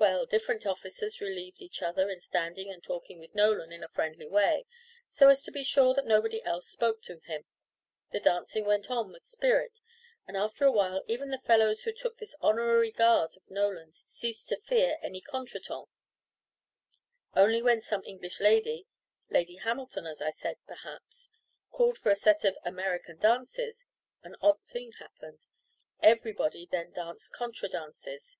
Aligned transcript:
Well, 0.00 0.26
different 0.26 0.66
officers 0.66 1.20
relieved 1.20 1.62
each 1.62 1.80
other 1.80 2.08
in 2.10 2.20
standing 2.20 2.68
and 2.72 2.82
talking 2.82 3.20
with 3.20 3.36
Nolan 3.36 3.70
in 3.70 3.84
a 3.84 3.88
friendly 3.88 4.26
way, 4.26 4.66
so 5.08 5.28
as 5.28 5.44
to 5.44 5.52
be 5.52 5.62
sure 5.62 5.94
that 5.94 6.08
nobody 6.08 6.42
else 6.42 6.66
spoke 6.68 7.02
to 7.02 7.20
him. 7.20 7.44
The 8.10 8.18
dancing 8.18 8.64
went 8.64 8.90
on 8.90 9.12
with 9.12 9.28
spirit, 9.28 9.80
and 10.26 10.36
after 10.36 10.64
a 10.64 10.72
while 10.72 11.04
even 11.06 11.30
the 11.30 11.38
fellows 11.38 11.84
who 11.84 11.92
took 11.92 12.16
this 12.18 12.34
honorary 12.40 12.90
guard 12.90 13.36
of 13.36 13.48
Nolan 13.48 13.92
ceased 13.92 14.48
to 14.48 14.60
fear 14.60 14.98
any 15.02 15.20
contretemps. 15.20 15.88
Only 17.36 17.62
when 17.62 17.80
some 17.80 18.02
English 18.04 18.40
lady 18.40 18.88
Lady 19.28 19.54
Hamilton, 19.54 20.04
as 20.04 20.20
I 20.20 20.32
said, 20.32 20.56
perhaps 20.66 21.28
called 21.70 21.96
for 21.96 22.10
a 22.10 22.16
set 22.16 22.42
of 22.42 22.56
"American 22.64 23.18
dances," 23.18 23.84
an 24.24 24.34
odd 24.40 24.60
thing 24.64 24.90
happened. 24.98 25.46
Everybody 26.02 26.66
then 26.68 26.90
danced 26.90 27.32
contra 27.32 27.68
dances. 27.68 28.36